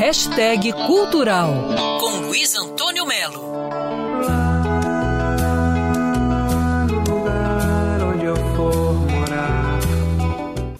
[0.00, 1.52] Hashtag Cultural
[2.00, 3.52] com Luiz Antônio Melo.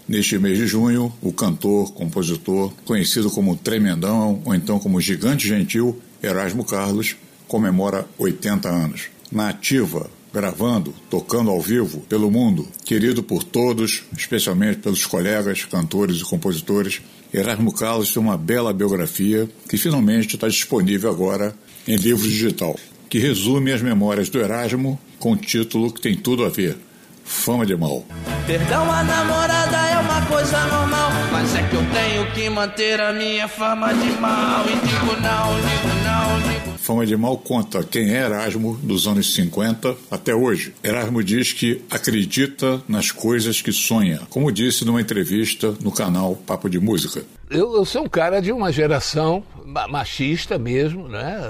[0.08, 6.00] Neste mês de junho, o cantor, compositor, conhecido como Tremendão ou então como Gigante Gentil,
[6.22, 7.14] Erasmo Carlos,
[7.46, 9.08] comemora 80 anos.
[9.30, 16.18] Na ativa, gravando, tocando ao vivo pelo mundo, querido por todos, especialmente pelos colegas, cantores
[16.18, 17.00] e compositores,
[17.32, 21.54] Erasmo Carlos tem uma bela biografia que finalmente está disponível agora
[21.86, 22.76] em livro digital,
[23.08, 26.76] que resume as memórias do Erasmo com um título que tem tudo a ver:
[27.24, 28.04] Fama de Mal.
[28.46, 33.12] Perdão a namorada é uma coisa normal, mas é que eu tenho que manter a
[33.12, 34.64] minha fama de mal.
[34.66, 35.89] E digo não, digo
[36.90, 40.74] Fama de Mal conta quem é Erasmo dos anos 50 até hoje.
[40.82, 46.68] Erasmo diz que acredita nas coisas que sonha, como disse numa entrevista no canal Papo
[46.68, 47.22] de Música.
[47.48, 49.44] Eu, eu sou um cara de uma geração
[49.88, 51.40] machista mesmo, né?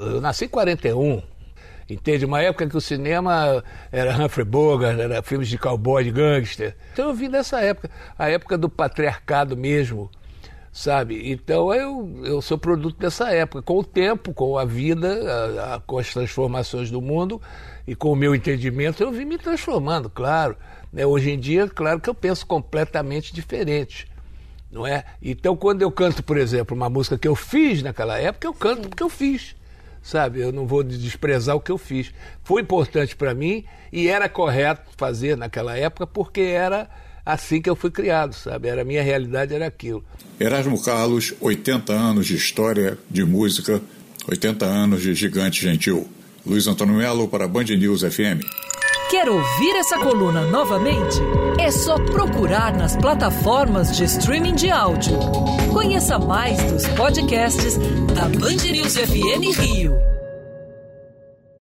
[0.00, 1.20] Eu nasci em 41.
[1.90, 2.24] Entende?
[2.24, 6.74] Uma época que o cinema era Humphrey Bogart, era filmes de cowboy, de gangster.
[6.94, 10.10] Então eu vim dessa época, a época do patriarcado mesmo,
[10.78, 11.32] sabe?
[11.32, 13.60] Então eu, eu sou produto dessa época.
[13.62, 15.08] Com o tempo, com a vida,
[15.60, 17.42] a, a, com as transformações do mundo
[17.84, 20.56] e com o meu entendimento, eu vim me transformando, claro.
[20.92, 21.04] Né?
[21.04, 24.06] Hoje em dia, claro que eu penso completamente diferente.
[24.70, 25.04] Não é?
[25.20, 28.88] Então, quando eu canto, por exemplo, uma música que eu fiz naquela época, eu canto
[28.88, 29.56] porque eu fiz
[30.00, 30.40] sabe?
[30.40, 32.14] Eu não vou desprezar o que eu fiz.
[32.42, 36.88] Foi importante para mim e era correto fazer naquela época porque era
[37.28, 38.68] assim que eu fui criado, sabe?
[38.68, 40.02] Era a minha realidade era aquilo.
[40.40, 43.82] Erasmo Carlos, 80 anos de história de música,
[44.26, 46.08] 80 anos de gigante gentil.
[46.46, 48.40] Luiz Antônio Melo para Band News FM.
[49.10, 51.18] Quer ouvir essa coluna novamente?
[51.58, 55.18] É só procurar nas plataformas de streaming de áudio.
[55.70, 57.76] Conheça mais dos podcasts
[58.14, 60.17] da Band News FM Rio.